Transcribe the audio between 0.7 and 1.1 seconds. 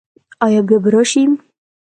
به